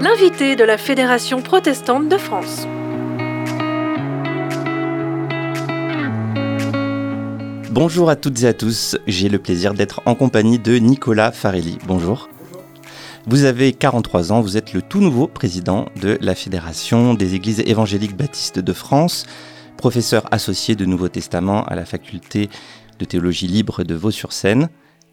L'invité 0.00 0.56
de 0.56 0.64
la 0.64 0.78
Fédération 0.78 1.42
protestante 1.42 2.08
de 2.08 2.16
France. 2.16 2.66
Bonjour 7.70 8.08
à 8.08 8.16
toutes 8.16 8.42
et 8.42 8.46
à 8.46 8.54
tous, 8.54 8.96
j'ai 9.06 9.28
le 9.28 9.38
plaisir 9.38 9.74
d'être 9.74 10.00
en 10.06 10.14
compagnie 10.14 10.58
de 10.58 10.78
Nicolas 10.78 11.30
Farelli. 11.30 11.76
Bonjour. 11.86 12.30
Vous 13.26 13.44
avez 13.44 13.74
43 13.74 14.32
ans, 14.32 14.40
vous 14.40 14.56
êtes 14.56 14.72
le 14.72 14.80
tout 14.80 15.00
nouveau 15.00 15.26
président 15.26 15.90
de 16.00 16.16
la 16.22 16.34
Fédération 16.34 17.12
des 17.12 17.34
Églises 17.34 17.60
évangéliques 17.66 18.16
baptistes 18.16 18.60
de 18.60 18.72
France, 18.72 19.26
professeur 19.76 20.24
associé 20.30 20.74
de 20.74 20.86
Nouveau 20.86 21.08
Testament 21.08 21.64
à 21.64 21.74
la 21.74 21.84
faculté 21.84 22.48
de 22.98 23.04
théologie 23.04 23.46
libre 23.46 23.84
de 23.84 23.94
Vaux-sur-Seine, 23.94 24.70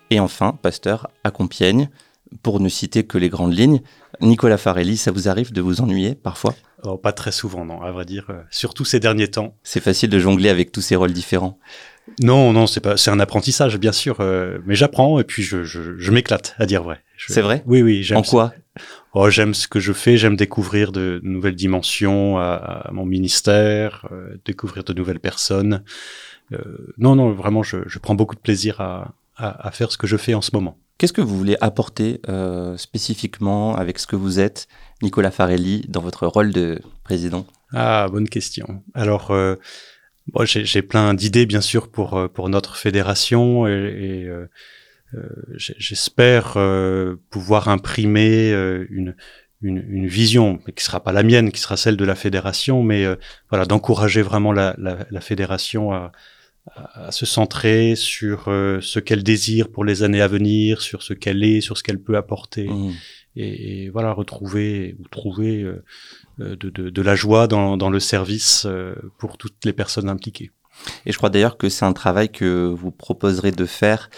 et 0.10 0.20
enfin 0.20 0.58
pasteur 0.62 1.08
à 1.24 1.32
Compiègne. 1.32 1.89
Pour 2.43 2.60
ne 2.60 2.68
citer 2.68 3.06
que 3.06 3.18
les 3.18 3.29
grandes 3.29 3.57
lignes, 3.57 3.79
Nicolas 4.20 4.57
Farelli, 4.57 4.98
ça 4.98 5.11
vous 5.11 5.29
arrive 5.29 5.54
de 5.54 5.61
vous 5.61 5.79
ennuyer 5.79 6.14
parfois? 6.14 6.56
Oh, 6.84 6.98
Pas 6.98 7.14
très 7.14 7.32
souvent, 7.32 7.64
non, 7.64 7.82
à 7.82 7.92
vrai 7.92 8.04
dire, 8.04 8.25
euh, 8.29 8.42
surtout 8.51 8.84
ces 8.84 9.00
derniers 9.00 9.29
temps. 9.29 9.56
C'est 9.64 9.79
facile 9.79 10.10
de 10.10 10.20
jongler 10.20 10.50
avec 10.50 10.74
tous 10.74 10.82
ces 10.82 10.98
rôles 10.98 11.14
différents? 11.14 11.57
Non, 12.21 12.51
non, 12.51 12.68
c'est 12.68 12.82
pas, 12.82 12.98
c'est 12.98 13.12
un 13.12 13.20
apprentissage, 13.20 13.78
bien 13.78 13.92
sûr, 13.93 14.18
euh, 14.20 14.60
mais 14.65 14.75
j'apprends 14.75 15.20
et 15.20 15.24
puis 15.24 15.43
je, 15.43 15.64
je, 15.64 15.98
je 15.98 16.12
m'éclate, 16.12 16.56
à 16.57 16.65
dire 16.65 16.84
vrai. 16.84 17.01
C'est 17.18 17.42
vrai? 17.42 17.64
Oui, 17.65 17.82
oui. 17.82 18.04
J'aime 18.04 18.18
en 18.18 18.21
quoi? 18.24 18.54
Oh, 19.14 19.29
J'aime 19.29 19.54
ce 19.54 19.68
que 19.68 19.79
je 19.79 19.93
fais, 19.93 20.18
j'aime 20.18 20.36
découvrir 20.36 20.92
de 20.92 21.20
nouvelles 21.24 21.56
dimensions 21.56 22.37
à, 22.37 22.56
à 22.86 22.92
mon 22.92 23.06
ministère, 23.06 24.07
euh, 24.12 24.37
découvrir 24.46 24.84
de 24.84 24.93
nouvelles 24.93 25.20
personnes. 25.20 25.84
Euh, 26.54 26.93
non, 26.98 27.15
non, 27.15 27.32
vraiment, 27.32 27.64
je, 27.64 27.78
je, 27.87 28.00
prends 28.00 28.15
beaucoup 28.15 28.36
de 28.36 28.39
plaisir 28.42 28.79
à, 28.79 29.14
à, 29.37 29.68
à, 29.68 29.71
faire 29.71 29.91
ce 29.91 29.97
que 29.97 30.07
je 30.07 30.18
fais 30.18 30.33
en 30.33 30.41
ce 30.41 30.51
moment. 30.54 30.77
Qu'est-ce 30.97 31.14
que 31.14 31.21
vous 31.21 31.37
voulez 31.37 31.57
apporter 31.61 32.22
euh, 32.28 32.75
spécifiquement 32.75 33.75
avec 33.75 34.00
ce 34.00 34.08
que 34.08 34.16
vous 34.16 34.39
êtes, 34.39 34.67
Nicolas 35.03 35.30
Farelli, 35.30 35.86
dans 35.88 36.02
votre 36.02 36.25
rôle 36.25 36.52
de 36.52 36.81
président? 37.03 37.45
Ah, 37.72 38.08
bonne 38.12 38.28
question. 38.28 38.84
Alors, 38.95 39.30
euh, 39.30 39.56
bon, 40.34 40.44
j'ai 40.45 40.81
plein 40.81 41.14
d'idées, 41.14 41.45
bien 41.45 41.62
sûr, 41.62 41.89
pour, 41.89 42.16
euh, 42.16 42.28
pour 42.28 42.50
notre 42.50 42.78
fédération 42.78 43.67
et, 43.67 43.72
et 43.72 44.25
euh, 44.25 44.47
euh 45.14 45.30
j'espère 45.56 46.53
euh, 46.58 47.16
pouvoir 47.30 47.67
imprimer 47.67 48.52
une, 48.90 49.16
une, 49.62 49.86
une, 49.88 50.08
vision, 50.08 50.59
mais 50.66 50.73
qui 50.73 50.84
sera 50.84 51.03
pas 51.03 51.12
la 51.12 51.22
mienne, 51.22 51.52
qui 51.52 51.62
sera 51.62 51.78
celle 51.78 51.97
de 51.97 52.06
la 52.06 52.16
fédération, 52.16 52.81
mais 52.81 53.06
voilà, 53.50 53.66
d'encourager 53.66 54.23
vraiment 54.23 54.52
la, 54.52 54.75
la, 54.80 55.06
la 55.09 55.22
fédération 55.22 55.94
à, 55.94 56.12
à 56.76 57.12
se 57.12 57.26
centrer 57.26 57.96
sur 57.96 58.46
euh, 58.48 58.80
ce 58.82 59.00
qu'elle 59.00 59.23
désire 59.23 59.70
pour 59.70 59.86
les 59.86 60.04
années 60.04 60.22
à 60.22 60.28
venir, 60.28 60.82
sur 60.82 61.02
ce 61.02 61.14
qu'elle 61.14 61.44
est, 61.44 61.62
sur 61.62 61.78
ce 61.78 61.84
qu'elle 61.84 62.00
peut 62.00 62.18
apporter, 62.18 62.68
mmh. 62.68 62.94
et, 63.36 63.84
et, 63.84 63.90
voilà 63.90 64.12
retrouver 64.12 64.96
ou 65.00 65.08
trouver 65.08 65.64
euh, 65.64 65.84
de, 66.38 66.70
de, 66.70 66.90
de, 66.90 67.02
la 67.02 67.16
joie 67.16 67.48
dans, 67.48 67.78
dans 67.78 67.90
le 67.90 68.00
service 68.00 68.66
euh, 68.66 68.96
pour 69.18 69.38
toutes 69.38 69.66
les 69.66 69.74
personnes 69.74 70.09
impliquées. 70.09 70.52
Et 71.06 71.12
je 71.12 71.18
crois 71.18 71.30
d'ailleurs 71.30 71.58
que 71.58 71.70
c'est 71.70 71.86
un 71.86 71.94
travail 71.94 72.30
que 72.30 72.68
vous 72.68 72.92
proposerez 72.92 73.52
de 73.52 73.66
faire 73.66 74.09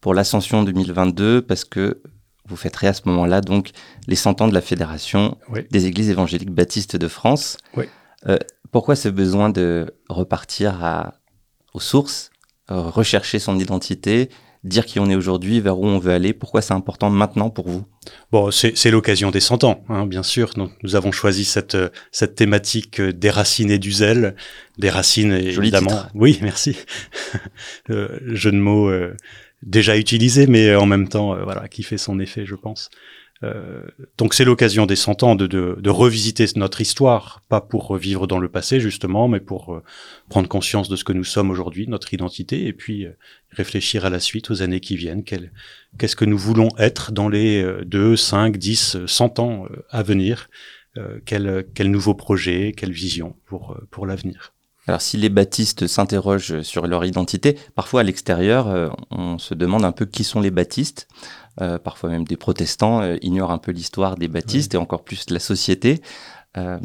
pour 0.00 0.14
l'ascension 0.14 0.64
2022 0.64 1.42
parce 1.42 1.64
que 1.64 2.02
vous 2.46 2.56
fêterez 2.56 2.88
à 2.88 2.94
ce 2.94 3.02
moment-là 3.06 3.40
donc 3.40 3.70
les 4.08 4.16
100 4.16 4.40
ans 4.40 4.48
de 4.48 4.54
la 4.54 4.60
Fédération 4.60 5.38
oui. 5.50 5.60
des 5.70 5.86
Églises 5.86 6.10
évangéliques 6.10 6.50
baptistes 6.50 6.96
de 6.96 7.06
France. 7.06 7.58
Oui. 7.76 7.84
Euh, 8.26 8.38
pourquoi 8.72 8.96
ce 8.96 9.08
besoin 9.08 9.50
de 9.50 9.94
repartir 10.08 10.84
à, 10.84 11.14
aux 11.74 11.80
sources, 11.80 12.30
euh, 12.70 12.82
rechercher 12.82 13.38
son 13.38 13.58
identité, 13.58 14.30
dire 14.64 14.86
qui 14.86 14.98
on 14.98 15.08
est 15.08 15.14
aujourd'hui, 15.14 15.60
vers 15.60 15.78
où 15.78 15.86
on 15.86 15.98
veut 15.98 16.12
aller, 16.12 16.32
pourquoi 16.32 16.62
c'est 16.62 16.74
important 16.74 17.10
maintenant 17.10 17.50
pour 17.50 17.68
vous? 17.68 17.84
Bon, 18.32 18.50
c'est 18.50 18.90
l'occasion 18.90 19.30
des 19.30 19.40
100 19.40 19.64
ans, 19.64 19.84
hein, 19.88 20.06
bien 20.06 20.22
sûr. 20.22 20.50
Donc, 20.54 20.72
nous 20.82 20.96
avons 20.96 21.12
choisi 21.12 21.44
cette, 21.44 21.76
cette 22.10 22.34
thématique 22.34 23.00
des 23.00 23.30
racines 23.30 23.70
et 23.70 23.78
du 23.78 23.92
zèle. 23.92 24.34
Des 24.78 24.90
racines, 24.90 25.38
Joli 25.38 25.68
évidemment. 25.68 25.90
Titre. 25.90 26.10
Oui, 26.14 26.38
merci. 26.42 26.76
euh, 27.90 28.18
jeu 28.26 28.50
de 28.52 28.58
mots 28.58 28.88
euh, 28.88 29.14
déjà 29.62 29.96
utilisé, 29.96 30.46
mais 30.46 30.74
en 30.74 30.86
même 30.86 31.08
temps, 31.08 31.34
euh, 31.34 31.42
voilà, 31.42 31.68
qui 31.68 31.82
fait 31.82 31.98
son 31.98 32.18
effet, 32.20 32.44
je 32.46 32.54
pense. 32.54 32.90
Euh, 33.44 33.82
donc 34.16 34.34
c'est 34.34 34.44
l'occasion 34.44 34.86
des 34.86 34.96
100 34.96 35.22
ans 35.22 35.34
de, 35.36 35.46
de, 35.46 35.76
de, 35.78 35.90
revisiter 35.90 36.46
notre 36.56 36.80
histoire, 36.80 37.42
pas 37.48 37.60
pour 37.60 37.86
revivre 37.86 38.26
dans 38.26 38.40
le 38.40 38.48
passé 38.48 38.80
justement, 38.80 39.28
mais 39.28 39.38
pour 39.38 39.74
euh, 39.74 39.82
prendre 40.28 40.48
conscience 40.48 40.88
de 40.88 40.96
ce 40.96 41.04
que 41.04 41.12
nous 41.12 41.24
sommes 41.24 41.50
aujourd'hui, 41.50 41.86
notre 41.86 42.12
identité, 42.12 42.66
et 42.66 42.72
puis 42.72 43.06
euh, 43.06 43.12
réfléchir 43.50 44.04
à 44.04 44.10
la 44.10 44.18
suite, 44.18 44.50
aux 44.50 44.62
années 44.62 44.80
qui 44.80 44.96
viennent, 44.96 45.22
qu'est-ce 45.22 46.16
que 46.16 46.24
nous 46.24 46.38
voulons 46.38 46.70
être 46.78 47.12
dans 47.12 47.28
les 47.28 47.64
2, 47.84 48.16
5, 48.16 48.56
10, 48.56 49.06
100 49.06 49.38
ans 49.38 49.66
euh, 49.70 49.84
à 49.90 50.02
venir, 50.02 50.48
quel, 51.26 51.64
quel 51.74 51.92
nouveau 51.92 52.14
projet, 52.14 52.74
quelle 52.76 52.90
vision 52.90 53.36
pour, 53.46 53.78
pour 53.92 54.04
l'avenir? 54.04 54.52
Alors 54.88 55.00
si 55.00 55.16
les 55.16 55.28
baptistes 55.28 55.86
s'interrogent 55.86 56.62
sur 56.62 56.88
leur 56.88 57.04
identité, 57.04 57.56
parfois 57.76 58.00
à 58.00 58.02
l'extérieur, 58.02 58.96
on 59.12 59.38
se 59.38 59.54
demande 59.54 59.84
un 59.84 59.92
peu 59.92 60.06
qui 60.06 60.24
sont 60.24 60.40
les 60.40 60.50
baptistes. 60.50 61.06
Euh, 61.60 61.78
parfois 61.78 62.10
même 62.10 62.24
des 62.24 62.36
protestants 62.36 63.00
euh, 63.02 63.16
ignorent 63.20 63.50
un 63.50 63.58
peu 63.58 63.72
l'histoire 63.72 64.16
des 64.16 64.28
baptistes 64.28 64.74
et 64.74 64.76
encore 64.76 65.02
plus 65.02 65.26
de 65.26 65.34
la 65.34 65.40
société. 65.40 66.00
Euh, 66.56 66.78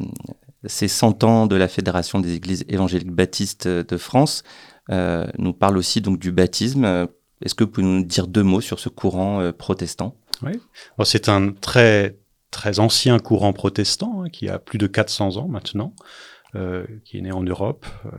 ces 0.66 0.88
100 0.88 1.24
ans 1.24 1.46
de 1.46 1.56
la 1.56 1.68
Fédération 1.68 2.20
des 2.20 2.34
Églises 2.34 2.66
évangéliques 2.70 3.12
baptistes 3.12 3.68
de 3.68 3.98
France 3.98 4.44
nous 4.90 5.54
parlent 5.54 5.78
aussi 5.78 6.02
donc 6.02 6.20
du 6.20 6.32
baptisme. 6.32 6.86
Est-ce 7.42 7.54
que 7.56 7.66
vous 7.66 7.70
pouvez 7.70 7.86
nous 7.86 8.04
dire 8.04 8.28
deux 8.28 8.44
mots 8.44 8.62
sur 8.62 8.80
ce 8.80 8.88
courant 8.90 9.52
protestant? 9.52 10.16
Oui, 10.42 10.54
c'est 11.04 11.28
un 11.28 11.52
très 11.52 12.18
très 12.50 12.80
ancien 12.80 13.20
courant 13.20 13.52
protestant 13.52 14.24
hein, 14.24 14.30
qui 14.30 14.48
a 14.48 14.60
plus 14.60 14.78
de 14.78 14.88
400 14.88 15.38
ans 15.38 15.48
maintenant. 15.50 15.94
Euh, 16.56 16.86
qui 17.04 17.18
est 17.18 17.22
né 17.22 17.32
en 17.32 17.42
Europe, 17.42 17.84
euh, 18.06 18.10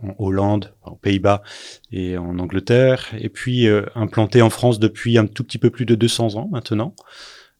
en, 0.00 0.14
Hollande, 0.18 0.72
aux 0.84 0.94
Pays-Bas 0.94 1.42
et 1.90 2.16
en 2.16 2.38
Angleterre, 2.38 3.08
et 3.18 3.28
puis 3.28 3.66
euh, 3.66 3.82
implanté 3.96 4.42
en 4.42 4.50
France 4.50 4.78
depuis 4.78 5.18
un 5.18 5.26
tout 5.26 5.42
petit 5.42 5.58
peu 5.58 5.70
plus 5.70 5.86
de 5.86 5.96
200 5.96 6.36
ans 6.36 6.48
maintenant. 6.52 6.94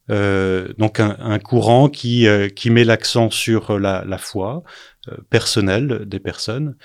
Euh, 0.09 0.69
donc 0.77 1.01
un, 1.01 1.17
un, 1.19 1.37
courant 1.39 1.89
qui, 1.89 2.25
qui 2.55 2.69
met 2.69 2.85
l'accent 2.85 3.29
sur 3.29 3.77
la, 3.77 4.05
la 4.05 4.17
foi 4.17 4.63
personnelle 5.29 6.05
des 6.05 6.21
personnes, 6.21 6.77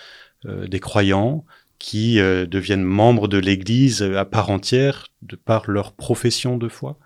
des 0.44 0.80
croyants, 0.80 1.44
qui 1.78 2.16
deviennent 2.16 2.82
membres 2.82 3.28
de 3.28 3.38
l'Église 3.38 4.02
à 4.02 4.24
part 4.24 4.50
entière 4.50 5.06
de 5.22 5.36
par 5.36 5.70
leur 5.70 5.92
profession 5.92 6.56
de 6.56 6.68
foi. 6.68 6.98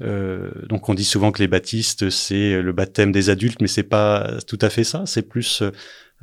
Euh, 0.00 0.50
donc 0.68 0.88
on 0.88 0.94
dit 0.94 1.04
souvent 1.04 1.32
que 1.32 1.40
les 1.42 1.48
baptistes 1.48 2.08
c'est 2.08 2.62
le 2.62 2.72
baptême 2.72 3.12
des 3.12 3.30
adultes, 3.30 3.60
mais 3.60 3.68
c'est 3.68 3.82
pas 3.82 4.38
tout 4.46 4.58
à 4.60 4.70
fait 4.70 4.84
ça. 4.84 5.04
C'est 5.06 5.22
plus 5.22 5.62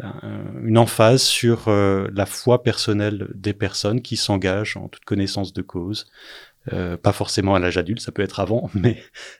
euh, 0.03 0.43
une 0.63 0.77
emphase 0.77 1.21
sur 1.21 1.67
euh, 1.67 2.07
la 2.13 2.25
foi 2.25 2.63
personnelle 2.63 3.29
des 3.33 3.53
personnes 3.53 4.01
qui 4.01 4.17
s'engagent 4.17 4.75
en 4.75 4.89
toute 4.89 5.05
connaissance 5.05 5.53
de 5.53 5.61
cause, 5.61 6.07
euh, 6.73 6.97
pas 6.97 7.13
forcément 7.13 7.55
à 7.55 7.59
l'âge 7.59 7.77
adulte, 7.77 8.01
ça 8.01 8.11
peut 8.11 8.21
être 8.21 8.41
avant, 8.41 8.69
mais 8.73 8.97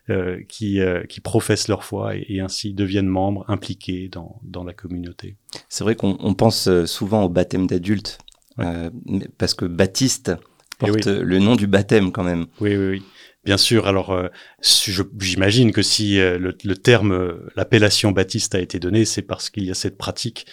euh, 0.09 0.41
qui, 0.47 0.79
qui 1.09 1.19
professent 1.19 1.67
leur 1.67 1.83
foi 1.83 2.15
et, 2.15 2.25
et, 2.29 2.39
ainsi 2.39 2.73
deviennent 2.73 3.07
membres 3.07 3.43
impliqués 3.49 4.07
dans, 4.07 4.39
dans 4.43 4.63
la 4.63 4.73
communauté. 4.73 5.35
C'est 5.67 5.83
vrai 5.83 5.95
qu'on 5.95 6.33
pense 6.35 6.69
souvent 6.85 7.23
au 7.23 7.29
baptême 7.29 7.67
d'adulte, 7.67 8.19
ouais. 8.57 8.89
parce 9.37 9.55
que 9.55 9.65
baptiste 9.65 10.31
porte 10.77 11.05
oui. 11.05 11.19
le 11.21 11.39
nom 11.39 11.55
du 11.55 11.67
baptême 11.67 12.11
quand 12.11 12.23
même. 12.23 12.45
Oui, 12.61 12.77
oui, 12.77 12.89
oui. 12.91 13.03
Bien 13.45 13.57
sûr. 13.57 13.87
Alors, 13.87 14.09
euh, 14.09 14.27
j'imagine 15.19 15.71
que 15.71 15.83
si 15.83 16.19
euh, 16.19 16.39
le, 16.39 16.57
le, 16.63 16.75
terme, 16.75 17.11
euh, 17.11 17.47
l'appellation 17.55 18.11
baptiste 18.11 18.55
a 18.55 18.59
été 18.59 18.79
donné, 18.79 19.05
c'est 19.05 19.21
parce 19.21 19.51
qu'il 19.51 19.65
y 19.65 19.71
a 19.71 19.75
cette 19.75 19.97
pratique 19.97 20.47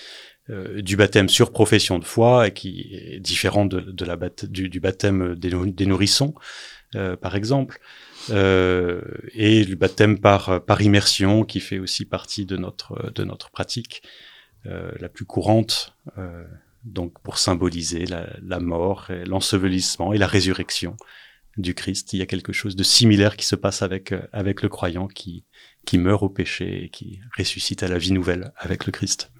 euh, 0.50 0.82
du 0.82 0.97
baptême 0.97 1.31
sur 1.31 1.52
profession 1.52 1.98
de 1.98 2.04
foi 2.04 2.48
et 2.48 2.52
qui 2.52 2.91
est 2.92 3.19
différente 3.19 3.70
de, 3.70 3.81
de 3.81 4.04
la 4.04 4.19
du, 4.47 4.69
du, 4.69 4.78
baptême 4.78 5.34
des, 5.36 5.50
des 5.72 5.86
nourrissons, 5.86 6.34
euh, 6.94 7.16
par 7.16 7.34
exemple, 7.34 7.81
et 8.28 9.64
du 9.64 9.75
baptême 9.75 10.20
par 10.20 10.64
par 10.64 10.81
immersion 10.81 11.43
qui 11.44 11.58
fait 11.58 11.81
aussi 11.81 12.05
partie 12.05 12.46
de 12.46 12.56
notre 12.56 13.11
de 13.12 13.25
notre 13.25 13.50
pratique 13.50 14.02
la 14.64 15.08
plus 15.08 15.25
courante. 15.25 15.96
donc, 16.84 17.20
pour 17.25 17.38
symboliser 17.38 18.06
la, 18.06 18.28
la 18.40 18.61
mort, 18.61 19.08
l'ensevelissement 19.26 20.12
et 20.12 20.19
la 20.19 20.28
résurrection 20.28 20.96
du 21.56 21.75
Christ. 21.75 22.12
Il 22.12 22.19
y 22.19 22.22
a 22.22 22.26
quelque 22.26 22.52
chose 22.52 22.76
de 22.76 22.82
similaire 22.82 23.37
qui 23.37 23.46
se 23.46 23.56
passe 23.56 23.82
avec, 23.82 24.14
avec 24.32 24.62
le 24.62 24.69
croyant 24.69 25.08
qui, 25.08 25.44
qui 25.84 25.99
meurt 25.99 26.22
au 26.22 26.28
péché 26.28 26.84
et 26.84 26.88
qui 26.88 27.20
ressuscite 27.37 27.82
à 27.82 27.88
la 27.88 27.99
vie 27.99 28.12
nouvelle 28.12 28.52
avec 28.56 28.87
le 28.87 28.93
Christ. 28.93 29.31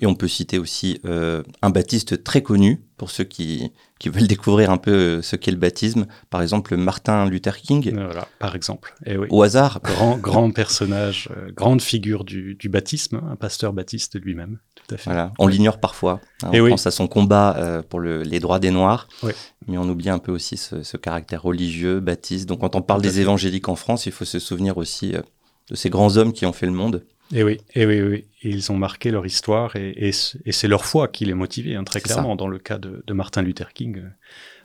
Et 0.00 0.06
on 0.06 0.14
peut 0.14 0.28
citer 0.28 0.58
aussi 0.58 1.00
euh, 1.04 1.42
un 1.62 1.70
baptiste 1.70 2.22
très 2.24 2.42
connu 2.42 2.82
pour 2.96 3.10
ceux 3.10 3.24
qui, 3.24 3.70
qui 3.98 4.08
veulent 4.08 4.26
découvrir 4.28 4.70
un 4.70 4.76
peu 4.76 5.22
ce 5.22 5.36
qu'est 5.36 5.50
le 5.50 5.56
baptisme. 5.56 6.06
Par 6.30 6.42
exemple, 6.42 6.76
Martin 6.76 7.26
Luther 7.28 7.56
King. 7.58 7.92
Voilà, 7.94 8.26
par 8.38 8.54
exemple. 8.56 8.94
Et 9.06 9.16
oui. 9.16 9.26
Au 9.30 9.42
hasard. 9.42 9.80
Grand, 9.82 10.16
grand 10.18 10.50
personnage, 10.50 11.28
euh, 11.36 11.50
grande 11.52 11.80
figure 11.82 12.24
du, 12.24 12.54
du 12.54 12.68
baptisme, 12.68 13.20
un 13.30 13.36
pasteur 13.36 13.72
baptiste 13.72 14.20
lui-même. 14.20 14.58
à 14.90 14.96
fait. 14.96 15.04
Voilà. 15.10 15.32
On 15.38 15.46
l'ignore 15.46 15.78
parfois. 15.78 16.20
Hein, 16.42 16.50
Et 16.52 16.60
on 16.60 16.64
oui. 16.64 16.70
pense 16.70 16.86
à 16.86 16.90
son 16.90 17.06
combat 17.06 17.56
euh, 17.58 17.82
pour 17.82 18.00
le- 18.00 18.22
les 18.22 18.40
droits 18.40 18.58
des 18.58 18.70
Noirs, 18.70 19.08
Oui. 19.22 19.32
mais 19.68 19.78
on 19.78 19.88
oublie 19.88 20.10
un 20.10 20.18
peu 20.18 20.32
aussi 20.32 20.56
ce, 20.56 20.82
ce 20.82 20.96
caractère 20.96 21.42
religieux, 21.42 22.00
baptiste. 22.00 22.48
Donc 22.48 22.60
quand 22.60 22.74
on 22.76 22.82
parle 22.82 23.00
Tout 23.02 23.08
des 23.08 23.20
évangéliques 23.20 23.68
en 23.68 23.76
France, 23.76 24.06
il 24.06 24.12
faut 24.12 24.24
se 24.24 24.38
souvenir 24.38 24.76
aussi 24.78 25.14
euh, 25.14 25.20
de 25.70 25.76
ces 25.76 25.88
grands 25.90 26.16
hommes 26.16 26.32
qui 26.32 26.44
ont 26.46 26.52
fait 26.52 26.66
le 26.66 26.72
monde. 26.72 27.04
Et 27.32 27.42
oui, 27.44 27.58
et 27.74 27.86
oui, 27.86 28.00
oui. 28.02 28.24
Et 28.42 28.48
ils 28.50 28.72
ont 28.72 28.76
marqué 28.76 29.10
leur 29.10 29.24
histoire 29.26 29.76
et, 29.76 29.92
et, 29.96 30.12
c- 30.12 30.38
et 30.44 30.52
c'est 30.52 30.68
leur 30.68 30.84
foi 30.84 31.08
qui 31.08 31.24
les 31.24 31.34
motivait, 31.34 31.74
hein, 31.76 31.84
très 31.84 32.00
ça. 32.00 32.04
clairement. 32.04 32.36
Dans 32.36 32.48
le 32.48 32.58
cas 32.58 32.78
de, 32.78 33.04
de 33.06 33.12
Martin 33.12 33.42
Luther 33.42 33.72
King, 33.72 33.98
euh, 33.98 34.08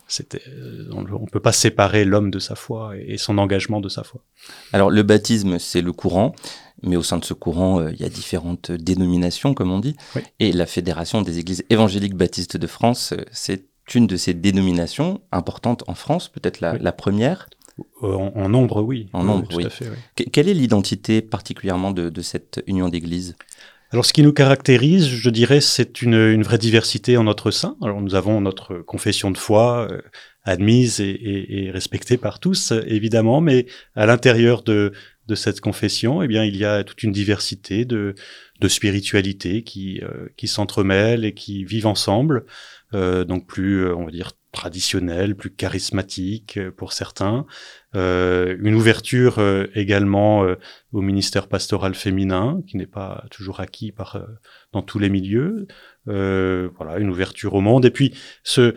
c'était, 0.08 0.42
euh, 0.48 0.88
on 0.92 1.02
ne 1.02 1.28
peut 1.30 1.40
pas 1.40 1.52
séparer 1.52 2.06
l'homme 2.06 2.32
de 2.32 2.40
sa 2.40 2.56
foi 2.56 2.98
et, 2.98 3.14
et 3.14 3.18
son 3.18 3.38
engagement 3.38 3.82
de 3.82 3.90
sa 3.90 4.04
foi. 4.04 4.22
Alors 4.74 4.90
le 4.90 5.04
baptisme, 5.04 5.60
c'est 5.60 5.82
le 5.82 5.94
courant, 5.94 6.34
mais 6.84 6.96
au 6.96 7.04
sein 7.04 7.18
de 7.18 7.26
ce 7.26 7.34
courant, 7.34 7.80
euh, 7.82 7.92
il 7.92 8.00
y 8.00 8.06
a 8.06 8.10
différentes 8.10 8.72
dénominations, 8.72 9.54
comme 9.54 9.72
on 9.72 9.80
dit. 9.80 9.96
Oui. 10.16 10.22
Et 10.40 10.52
la 10.52 10.66
Fédération 10.66 11.22
des 11.22 11.38
Églises 11.40 11.64
évangéliques 11.70 12.16
baptistes 12.16 12.58
de 12.58 12.68
France, 12.68 13.14
c'est 13.32 13.66
une 13.94 14.08
de 14.08 14.18
ces 14.18 14.34
dénominations 14.34 15.22
importantes 15.32 15.84
en 15.88 15.94
France, 15.94 16.30
peut-être 16.30 16.60
la, 16.62 16.74
Oui. 16.74 16.80
la 16.82 16.92
première. 16.92 17.48
Euh, 18.04 18.08
En, 18.14 18.34
en 18.36 18.50
nombre, 18.50 18.82
oui. 18.82 19.08
En 19.14 19.24
nombre, 19.24 19.48
tout 19.48 19.58
oui. 19.58 19.66
à 19.66 19.70
fait, 19.70 19.90
oui. 19.90 19.96
Que- 20.16 20.30
quelle 20.30 20.48
est 20.50 20.54
l'identité 20.54 21.22
particulièrement 21.22 21.92
de, 21.92 22.10
de 22.10 22.22
cette 22.22 22.64
union 22.68 22.88
d'églises 22.90 23.36
Alors, 23.92 24.06
ce 24.06 24.14
qui 24.14 24.24
nous 24.24 24.34
caractérise, 24.34 25.08
je 25.08 25.30
dirais, 25.30 25.62
c'est 25.62 26.02
une, 26.02 26.14
une 26.16 26.44
vraie 26.44 26.58
diversité 26.58 27.18
en 27.18 27.24
notre 27.26 27.52
sein. 27.52 27.76
Alors, 27.82 28.02
nous 28.02 28.16
avons 28.16 28.40
notre 28.42 28.78
confession 28.78 29.30
de 29.32 29.38
foi 29.38 29.88
euh, 29.92 30.02
admise 30.44 31.00
et, 31.02 31.10
et- 31.10 31.66
et 31.66 31.72
respectée 31.72 32.18
par 32.18 32.40
tous, 32.40 32.72
évidemment, 32.88 33.42
mais 33.42 33.66
à 33.96 34.06
l'intérieur 34.06 34.62
de, 34.64 34.94
de 35.28 35.36
cette 35.36 35.60
confession, 35.60 36.22
eh 36.22 36.28
bien, 36.28 36.44
il 36.46 36.56
y 36.56 36.64
a 36.66 36.84
toute 36.84 37.02
une 37.04 37.12
diversité 37.12 37.84
de, 37.84 38.14
de 38.62 38.68
spiritualités 38.68 39.64
qui, 39.64 40.00
euh, 40.04 40.28
qui 40.38 40.48
s'entremêlent 40.48 41.26
et 41.26 41.34
qui 41.34 41.66
vivent 41.66 41.88
ensemble. 41.88 42.46
Euh, 42.94 43.26
donc, 43.26 43.48
plus, 43.48 43.86
euh, 43.86 43.96
on 43.96 44.06
va 44.06 44.12
dire, 44.12 44.32
traditionnelle, 44.56 45.36
plus 45.36 45.52
charismatique 45.52 46.58
euh, 46.58 46.72
pour 46.72 46.94
certains. 46.94 47.46
Euh, 47.96 48.58
une 48.60 48.74
ouverture 48.74 49.38
euh, 49.38 49.68
également 49.76 50.44
euh, 50.44 50.56
au 50.92 51.02
ministère 51.02 51.48
pastoral 51.48 51.94
féminin, 51.94 52.62
qui 52.68 52.78
n'est 52.78 52.88
pas 52.88 53.26
toujours 53.30 53.60
acquis 53.60 53.92
par, 53.92 54.16
euh, 54.16 54.26
dans 54.72 54.82
tous 54.82 54.98
les 54.98 55.10
milieux. 55.10 55.68
Euh, 56.08 56.70
voilà, 56.78 56.98
une 56.98 57.10
ouverture 57.10 57.54
au 57.54 57.62
monde. 57.62 57.86
Et 57.86 57.92
puis, 57.92 58.14
ce, 58.44 58.76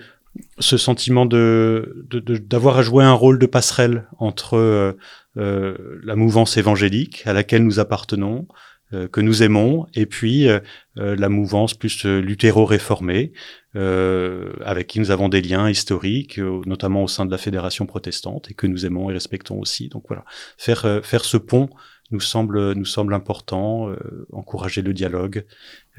ce 0.58 0.76
sentiment 0.76 1.26
de, 1.26 2.06
d'avoir 2.52 2.78
à 2.78 2.82
jouer 2.82 3.04
un 3.04 3.12
rôle 3.12 3.38
de 3.38 3.46
passerelle 3.46 4.06
entre 4.19 4.96
la 5.34 6.16
mouvance 6.16 6.56
évangélique 6.56 7.22
à 7.26 7.32
laquelle 7.32 7.64
nous 7.64 7.78
appartenons, 7.78 8.48
que 8.93 9.20
nous 9.20 9.43
aimons, 9.43 9.87
et 9.94 10.06
puis 10.06 10.49
euh, 10.49 10.61
euh, 10.96 11.14
la 11.17 11.29
mouvance 11.29 11.75
plus 11.75 12.06
euh, 12.06 12.20
luthéro-réformée, 12.20 13.32
euh, 13.76 14.52
avec 14.64 14.87
qui 14.87 14.99
nous 14.99 15.11
avons 15.11 15.29
des 15.29 15.43
liens 15.43 15.69
historiques, 15.69 16.38
euh, 16.38 16.62
notamment 16.67 17.05
au 17.05 17.08
sein 17.08 17.26
de 17.26 17.31
la 17.31 17.38
fédération 17.38 17.87
protestante, 17.87 18.50
et 18.50 18.55
que 18.55 18.67
nous 18.67 18.87
aimons 18.87 19.11
et 19.11 19.12
respectons 19.12 19.58
aussi. 19.58 19.88
Donc 19.88 20.05
voilà, 20.08 20.25
faire, 20.56 20.87
euh, 20.87 21.02
faire 21.02 21.25
ce 21.25 21.37
pont 21.37 21.69
nous 22.11 22.20
semble, 22.20 22.73
nous 22.73 22.87
semble 22.87 23.14
important, 23.14 23.90
euh, 23.90 24.26
encourager 24.32 24.82
le 24.82 24.94
dialogue, 24.94 25.44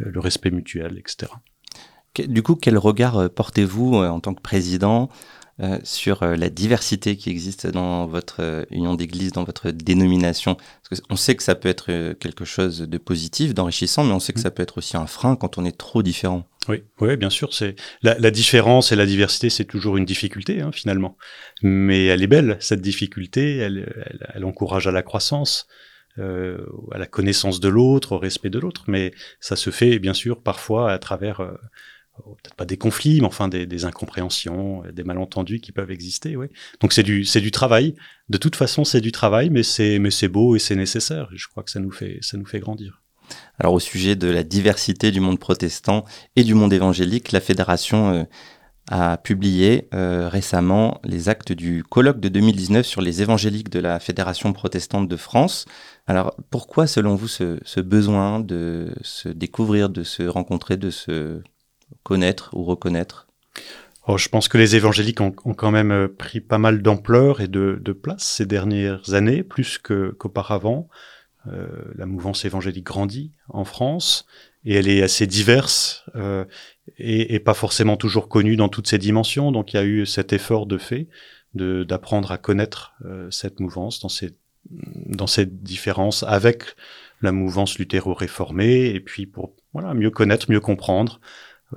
euh, 0.02 0.06
le 0.10 0.20
respect 0.20 0.52
mutuel, 0.52 0.98
etc. 0.98 1.32
Du 2.28 2.42
coup, 2.42 2.56
quel 2.56 2.78
regard 2.78 3.18
euh, 3.18 3.30
portez-vous 3.30 3.98
euh, 3.98 4.10
en 4.10 4.20
tant 4.20 4.34
que 4.34 4.42
président 4.42 5.10
euh, 5.62 5.80
sur 5.84 6.24
euh, 6.24 6.36
la 6.36 6.50
diversité 6.50 7.18
qui 7.18 7.30
existe 7.30 7.68
dans 7.68 8.08
votre 8.08 8.38
euh, 8.40 8.66
union 8.72 8.96
d'église, 8.96 9.32
dans 9.32 9.44
votre 9.44 9.72
dénomination 9.72 10.58
Parce 10.90 11.02
qu'on 11.02 11.16
sait 11.16 11.36
que 11.36 11.44
ça 11.44 11.56
peut 11.56 11.70
être 11.70 12.14
quelque 12.14 12.46
chose 12.46 12.80
de 12.82 12.98
positif, 12.98 13.54
d'enrichissant, 13.54 14.04
mais 14.04 14.14
on 14.14 14.20
sait 14.20 14.34
que 14.34 14.40
Mm. 14.40 14.44
ça 14.44 14.52
peut 14.52 14.64
être 14.64 14.78
aussi 14.78 14.98
un 14.98 15.08
frein 15.08 15.36
quand 15.36 15.58
on 15.58 15.66
est 15.66 15.78
trop 15.78 16.02
différent. 16.02 16.48
Oui, 16.68 16.84
oui, 17.02 17.18
bien 17.18 17.30
sûr. 17.30 17.54
C'est 17.54 17.76
la, 18.02 18.18
la 18.18 18.32
différence 18.32 18.92
et 18.92 18.96
la 18.96 19.06
diversité, 19.06 19.50
c'est 19.50 19.66
toujours 19.66 19.98
une 19.98 20.06
difficulté 20.06 20.62
hein, 20.62 20.72
finalement. 20.72 21.18
Mais 21.62 22.06
elle 22.06 22.24
est 22.24 22.28
belle 22.28 22.58
cette 22.60 22.82
difficulté. 22.82 23.58
Elle, 23.58 23.92
elle, 24.06 24.32
elle 24.34 24.46
encourage 24.46 24.88
à 24.88 24.92
la 24.92 25.02
croissance, 25.02 25.68
euh, 26.18 26.66
à 26.92 26.98
la 26.98 27.06
connaissance 27.06 27.60
de 27.60 27.70
l'autre, 27.70 28.14
au 28.14 28.18
respect 28.18 28.50
de 28.50 28.60
l'autre. 28.60 28.84
Mais 28.88 29.14
ça 29.40 29.56
se 29.56 29.70
fait 29.70 30.00
bien 30.00 30.14
sûr 30.14 30.42
parfois 30.42 30.92
à 30.92 31.00
travers 31.00 31.40
euh, 31.42 31.54
peut-être 32.26 32.56
pas 32.56 32.66
des 32.66 32.78
conflits, 32.78 33.22
mais 33.22 33.28
enfin 33.28 33.48
des, 33.48 33.86
incompréhensions, 33.86 34.84
des 34.92 35.04
malentendus 35.04 35.60
qui 35.60 35.72
peuvent 35.72 35.92
exister. 35.92 36.36
Oui. 36.36 36.48
Donc 36.82 36.94
c'est 36.94 37.04
du 37.04 37.26
c'est 37.26 37.42
du 37.42 37.52
travail. 37.52 37.96
De 38.30 38.38
toute 38.38 38.56
façon, 38.56 38.84
c'est 38.84 39.02
du 39.02 39.12
travail, 39.12 39.50
mais 39.50 39.64
c'est 39.64 40.00
mais 40.00 40.12
c'est 40.12 40.28
beau 40.28 40.56
et 40.56 40.60
c'est 40.60 40.76
nécessaire. 40.76 41.30
Je 41.34 41.48
crois 41.48 41.64
que 41.64 41.72
ça 41.72 41.80
nous 41.80 41.92
fait 41.92 42.20
ça 42.22 42.38
nous 42.38 42.46
fait 42.46 42.60
grandir. 42.60 43.02
Alors 43.60 43.74
au 43.74 43.80
sujet 43.80 44.16
de 44.16 44.28
la 44.28 44.44
diversité 44.44 45.12
du 45.12 45.20
monde 45.20 45.40
protestant 45.40 46.06
et 46.36 46.44
du 46.44 46.54
monde 46.54 46.74
évangélique, 46.74 47.32
la 47.32 47.40
fédération 47.40 48.14
euh, 48.14 48.24
a 48.90 49.18
publié 49.18 49.88
euh, 49.94 50.28
récemment 50.30 51.00
les 51.04 51.30
actes 51.30 51.52
du 51.52 51.84
colloque 51.84 52.20
de 52.20 52.28
2019 52.28 52.86
sur 52.86 53.02
les 53.02 53.22
évangéliques 53.22 53.70
de 53.70 53.80
la 53.80 54.00
Fédération 54.00 54.52
protestante 54.52 55.08
de 55.08 55.16
France. 55.16 55.66
Alors 56.08 56.36
pourquoi 56.50 56.88
selon 56.88 57.16
vous 57.16 57.28
ce 57.28 57.80
besoin 57.80 58.40
de 58.40 58.92
se 59.02 59.30
découvrir, 59.30 59.90
de 59.90 60.04
se 60.04 60.24
rencontrer, 60.24 60.76
de 60.76 60.90
se 60.90 61.42
connaître 62.04 62.50
ou 62.54 62.64
reconnaître 62.64 63.28
Oh, 64.08 64.18
je 64.18 64.30
pense 64.30 64.48
que 64.48 64.58
les 64.58 64.76
évangéliques 64.76 65.22
ont, 65.22 65.36
ont 65.46 65.54
quand 65.54 65.72
même 65.72 65.92
euh, 65.92 66.08
pris 66.08 66.42
pas 66.42 66.58
mal 66.58 66.82
d'ampleur 66.82 67.42
et 67.42 67.48
de, 67.48 67.78
de 67.80 67.92
place 67.92 68.24
ces 68.24 68.46
dernières 68.46 69.14
années, 69.14 69.44
plus 69.44 69.78
qu'auparavant. 69.78 70.90
Euh, 71.48 71.68
la 71.96 72.06
mouvance 72.06 72.44
évangélique 72.44 72.86
grandit 72.86 73.32
en 73.48 73.64
France 73.64 74.26
et 74.66 74.76
elle 74.76 74.90
est 74.90 75.02
assez 75.02 75.26
diverse 75.26 76.04
euh, 76.16 76.44
et, 76.98 77.34
et 77.34 77.40
pas 77.40 77.54
forcément 77.54 77.96
toujours 77.96 78.28
connue 78.28 78.58
dans 78.58 78.68
toutes 78.68 78.88
ses 78.88 78.98
dimensions. 78.98 79.52
Donc 79.52 79.74
il 79.74 79.78
y 79.78 79.80
a 79.80 79.86
eu 79.86 80.06
cet 80.06 80.34
effort 80.34 80.66
de 80.66 80.78
fait 80.78 81.08
d'apprendre 81.56 82.32
à 82.32 82.38
connaître 82.38 82.94
euh, 83.06 83.32
cette 83.32 83.60
mouvance 83.60 84.02
dans 84.02 84.10
ses, 84.10 84.36
dans 84.70 85.28
ses 85.28 85.46
différences 85.46 86.24
avec 86.24 86.64
la 87.22 87.32
mouvance 87.32 87.80
luthéro-réformée 87.80 88.88
et 88.88 89.00
puis 89.00 89.26
pour 89.26 89.56
voilà, 89.74 89.94
mieux 89.94 90.12
connaître, 90.12 90.52
mieux 90.52 90.60
comprendre. 90.60 91.20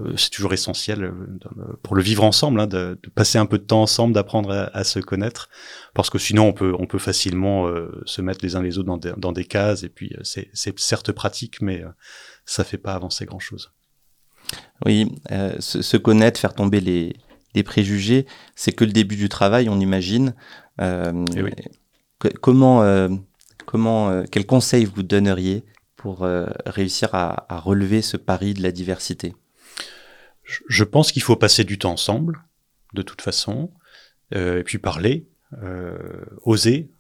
Euh, 0.01 0.17
c'est 0.17 0.31
toujours 0.31 0.55
essentiel 0.55 1.05
euh, 1.05 1.13
pour 1.83 1.95
le 1.95 2.03
vivre 2.03 2.25
ensemble, 2.25 2.61
hein, 2.61 2.67
de, 2.67 2.99
de 3.03 3.11
passer 3.11 3.37
un 3.39 3.45
peu 3.47 3.59
de 3.59 3.65
temps 3.65 3.83
ensemble, 3.83 4.15
d'apprendre 4.15 4.51
à, 4.51 4.65
à 4.77 4.85
se 4.85 4.99
connaître, 5.01 5.51
parce 5.95 6.09
que 6.09 6.19
sinon 6.19 6.47
on 6.49 6.53
peut 6.55 6.75
on 6.79 6.87
peut 6.87 6.99
facilement 6.99 7.67
euh, 7.69 8.01
se 8.07 8.23
mettre 8.23 8.41
les 8.43 8.57
uns 8.57 8.63
les 8.63 8.79
autres 8.79 8.87
dans 8.89 8.97
des, 8.97 9.13
dans 9.19 9.33
des 9.33 9.45
cases 9.45 9.83
et 9.83 9.91
puis 9.91 10.15
euh, 10.15 10.21
c'est 10.25 10.49
c'est 10.55 10.79
certes 10.79 11.13
pratique, 11.13 11.61
mais 11.61 11.83
euh, 11.83 11.89
ça 12.47 12.65
fait 12.65 12.79
pas 12.79 12.95
avancer 12.95 13.27
grand 13.27 13.39
chose. 13.39 13.73
Oui, 14.87 15.15
euh, 15.31 15.55
se, 15.61 15.83
se 15.83 15.97
connaître, 15.97 16.41
faire 16.41 16.55
tomber 16.55 16.81
les, 16.81 17.15
les 17.55 17.63
préjugés, 17.63 18.27
c'est 18.57 18.73
que 18.73 18.85
le 18.85 18.93
début 18.93 19.17
du 19.17 19.29
travail, 19.29 19.69
on 19.69 19.79
imagine. 19.79 20.35
Euh, 20.81 21.25
Eh 21.37 21.43
oui. 21.43 21.51
que- 22.19 22.29
comment, 22.29 22.83
euh, 22.83 23.09
comment, 23.67 24.11
euh, 24.11 24.25
quel 24.31 24.47
conseil 24.47 24.85
vous 24.87 25.03
donneriez 25.03 25.65
pour 25.97 26.25
euh, 26.25 26.47
réussir 26.67 27.15
à, 27.15 27.47
à 27.55 27.59
relever 27.61 28.03
ce 28.03 28.17
pari 28.17 28.55
de 28.55 28.63
la 28.63 28.73
diversité? 28.73 29.35
Je, 30.69 30.85
pense 30.85 31.13
qu'il 31.13 31.23
faut 31.23 31.37
passer 31.37 31.65
du 31.65 31.79
temps 31.79 31.93
ensemble, 31.93 32.43
de 32.95 33.03
toute 33.03 33.23
façon, 33.23 33.71
euh, 34.35 34.61
et 34.61 34.65
puis 34.65 34.79
parler, 34.79 35.27
euh, 35.63 35.97
oser, 36.43 36.91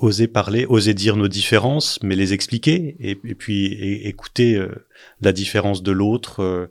oser 0.00 0.28
parler, 0.28 0.66
oser 0.66 0.94
dire 0.94 1.16
nos 1.16 1.28
différences, 1.28 1.98
mais 2.02 2.16
les 2.16 2.32
expliquer, 2.32 2.96
et, 3.00 3.14
puis 3.14 3.72
écouter 4.06 4.56
euh, 4.56 4.86
la 5.20 5.32
différence 5.32 5.82
de 5.82 5.92
l'autre, 5.92 6.42
euh, 6.42 6.68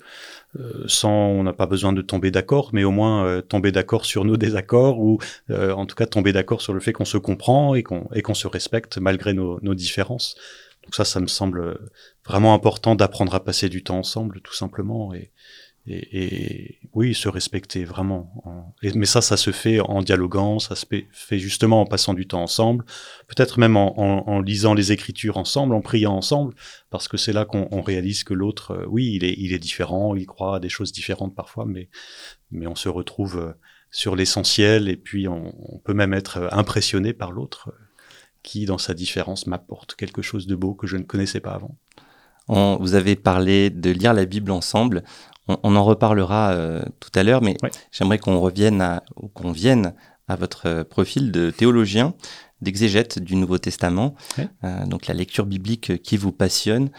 euh, 0.60 0.84
sans, 0.88 1.12
on 1.12 1.44
n'a 1.44 1.54
pas 1.54 1.66
besoin 1.66 1.94
de 1.94 2.02
tomber 2.02 2.32
d'accord, 2.32 2.70
mais 2.74 2.84
au 2.84 2.92
moins 2.92 3.26
euh, 3.26 3.42
tomber 3.42 3.72
d'accord 3.72 4.06
sur 4.06 4.26
nos 4.26 4.38
désaccords, 4.38 5.00
ou 5.00 5.20
en 5.50 5.86
tout 5.86 5.96
cas 5.96 6.06
tomber 6.06 6.34
d'accord 6.34 6.62
sur 6.62 6.74
le 6.74 6.80
fait 6.80 6.94
qu'on 6.94 7.06
se 7.06 7.18
comprend 7.18 7.76
et 7.76 7.84
qu'on 7.84 8.08
et 8.14 8.22
qu'on 8.22 8.34
se 8.34 8.48
respecte 8.48 8.98
malgré 8.98 9.34
nos, 9.34 9.60
nos 9.62 9.76
différences. 9.76 10.36
Donc 10.84 10.96
ça, 10.96 11.06
ça 11.06 11.20
me 11.20 11.28
semble 11.28 11.80
vraiment 12.26 12.54
important 12.54 12.96
d'apprendre 12.96 13.36
à 13.36 13.44
passer 13.44 13.70
du 13.70 13.84
temps 13.84 14.00
ensemble, 14.00 14.42
tout 14.42 14.54
simplement, 14.54 15.14
et, 15.14 15.32
et, 15.88 16.24
et 16.24 16.80
oui, 16.94 17.14
se 17.14 17.28
respecter 17.28 17.84
vraiment. 17.86 18.76
Mais 18.84 19.06
ça, 19.06 19.22
ça 19.22 19.38
se 19.38 19.52
fait 19.52 19.80
en 19.80 20.02
dialoguant, 20.02 20.60
ça 20.60 20.76
se 20.76 20.86
fait- 21.12 21.40
justement 21.40 21.82
en 21.82 21.86
passant 21.86 22.14
du 22.14 22.28
temps 22.28 22.44
ensemble, 22.44 22.86
peut-être 23.28 23.60
même 23.60 23.78
en, 23.78 24.00
en- 24.00 24.28
en 24.28 24.40
lisant 24.42 24.74
les 24.74 24.92
Écritures 24.92 25.38
ensemble, 25.38 25.74
en 25.74 25.82
priant 25.82 26.14
ensemble, 26.16 26.54
parce 26.90 27.08
que 27.08 27.18
c'est 27.18 27.34
là 27.34 27.46
qu'on 27.46 27.68
on 27.72 27.82
réalise 27.82 28.24
que 28.24 28.34
l'autre, 28.34 28.72
euh, 28.72 28.86
oui, 28.88 29.14
il 29.16 29.24
est, 29.24 29.34
il 29.38 29.54
est 29.54 29.60
différent, 29.60 30.16
il 30.16 30.26
croit 30.26 30.58
à 30.58 30.60
des 30.60 30.70
choses 30.70 30.92
différentes 30.92 31.36
parfois, 31.36 31.66
mais, 31.66 31.90
mais 32.52 32.68
on 32.68 32.76
se 32.76 32.90
retrouve 32.90 33.40
euh, 33.40 33.54
sur 33.92 34.16
l'essentiel, 34.16 34.88
et 34.88 34.98
puis 34.98 35.28
on, 35.28 35.52
peut 35.84 35.94
même 35.94 36.14
être 36.14 36.38
euh, 36.38 36.48
impressionné 36.52 37.14
par 37.14 37.32
l'autre, 37.32 37.74
qui, 38.44 38.66
dans 38.66 38.78
sa 38.78 38.94
différence, 38.94 39.48
m'apporte 39.48 39.96
quelque 39.96 40.22
chose 40.22 40.48
de 40.48 40.56
beau 40.56 40.74
que 40.74 40.88
je 40.88 40.98
ne 40.98 41.04
connaissais 41.04 41.40
pas 41.40 41.52
avant. 41.52 41.78
On- 42.52 42.78
Vous 42.80 42.94
avez 42.96 43.16
parlé 43.16 43.70
de 43.70 43.90
lire 43.90 44.14
la 44.14 44.26
Bible 44.26 44.52
ensemble. 44.52 45.04
On, 45.48 45.58
on 45.64 45.76
en 45.76 45.84
reparlera 45.84 46.52
euh, 46.52 46.84
tout 47.00 47.10
à 47.16 47.24
l'heure, 47.24 47.42
mais 47.42 47.56
Ouais. 47.64 47.72
j'aimerais 47.92 48.20
qu'on 48.20 48.40
revienne 48.40 48.82
à, 48.82 49.04
ou 49.16 49.28
qu'on 49.28 49.52
vienne 49.52 49.94
à 50.28 50.36
votre 50.36 50.68
euh, 50.68 50.84
profil 50.84 51.32
de 51.32 51.50
théologien. 51.50 52.14
d'exégète 52.62 53.18
du 53.18 53.36
Nouveau 53.38 53.58
Testament, 53.58 54.14
euh, 54.38 54.86
donc 54.86 55.08
la 55.08 55.16
lecture 55.16 55.48
biblique 55.48 56.00
qui 56.04 56.16
vous 56.16 56.32
passionne. 56.32 56.92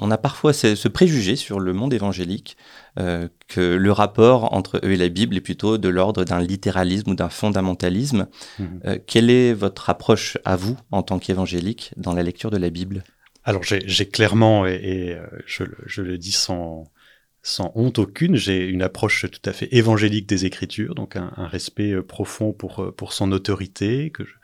On 0.00 0.10
a 0.10 0.18
parfois 0.18 0.52
ce, 0.52 0.88
préjugé 0.88 1.36
sur 1.36 1.60
le 1.60 1.72
monde 1.72 1.94
évangélique 1.94 2.56
que 2.96 3.60
le 3.76 3.92
rapport 3.92 4.52
entre 4.52 4.80
eux 4.82 4.90
et 4.90 4.96
la 4.96 5.08
Bible 5.08 5.36
est 5.36 5.40
plutôt 5.40 5.78
de 5.78 5.88
l'ordre 5.88 6.24
d'un 6.24 6.40
littéralisme 6.40 7.10
ou 7.10 7.14
d'un 7.14 7.28
fondamentalisme. 7.28 8.26
Mhm. 8.58 8.98
quelle 9.06 9.30
est 9.30 9.52
votre 9.54 9.90
approche 9.90 10.38
à 10.44 10.56
vous 10.56 10.76
en 10.90 11.02
tant 11.04 11.20
qu'évangélique 11.20 11.92
dans 11.96 12.12
la 12.14 12.24
lecture 12.24 12.50
de 12.50 12.56
la 12.56 12.70
Bible? 12.70 13.04
Alors 13.46 13.62
j'ai 13.62 14.08
clairement, 14.08 14.66
et, 14.66 15.16
je, 15.46 15.64
je, 15.86 16.02
le 16.02 16.18
dis 16.18 16.32
sans, 16.32 16.90
sans 17.46 17.70
honte 17.76 18.00
aucune. 18.00 18.34
J'ai 18.34 18.66
une 18.66 18.82
approche 18.82 19.24
tout 19.30 19.48
à 19.48 19.52
fait 19.52 19.68
évangélique 19.70 20.28
des 20.28 20.46
Écritures, 20.46 20.96
donc 20.96 21.14
un, 21.14 21.30
respect 21.46 21.92
euh, 21.92 22.02
profond 22.02 22.52
pour 22.52 22.82
euh, 22.82 22.90
pour 22.90 23.12
son 23.12 23.30
autorité. 23.30 24.10
Que 24.10 24.24
je, 24.24 24.34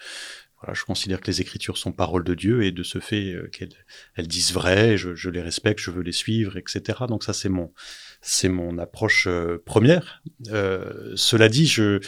voilà, 0.60 0.74
je 0.74 0.84
considère 0.84 1.20
que 1.20 1.26
les 1.26 1.40
Écritures 1.40 1.78
sont 1.78 1.90
paroles 1.90 2.22
de 2.22 2.34
Dieu 2.34 2.62
et 2.62 2.70
de 2.70 2.84
ce 2.84 3.00
fait 3.00 3.32
euh, 3.32 3.48
qu'elles 3.48 3.74
elles 4.14 4.28
disent 4.28 4.52
vrai, 4.52 4.96
je, 4.96 5.16
je, 5.16 5.30
les 5.30 5.42
respecte, 5.42 5.80
je 5.80 5.90
veux 5.90 6.02
les 6.02 6.12
suivre, 6.12 6.56
etc. 6.56 7.00
Donc 7.08 7.24
ça 7.24 7.32
c'est 7.32 7.48
mon 7.48 7.72
c'est 8.20 8.48
mon 8.48 8.78
approche 8.78 9.26
première. 9.66 10.22
Euh, 10.52 11.12
cela 11.16 11.48
dit, 11.48 11.66
je 11.66 11.98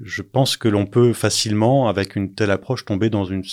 je 0.00 0.22
pense 0.22 0.56
que 0.56 0.68
l'on 0.68 0.86
peut 0.86 1.12
facilement, 1.12 1.88
avec 1.88 2.14
une 2.14 2.34
telle 2.34 2.50
approche, 2.52 2.84
tomber 2.84 3.10
dans 3.10 3.24
une 3.24 3.44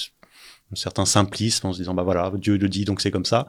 un 0.71 0.75
certain 0.75 1.05
simplisme 1.05 1.67
en 1.67 1.73
se 1.73 1.79
disant 1.79 1.93
bah 1.93 2.03
voilà 2.03 2.31
Dieu 2.35 2.57
le 2.57 2.69
dit 2.69 2.85
donc 2.85 3.01
c'est 3.01 3.11
comme 3.11 3.25
ça 3.25 3.47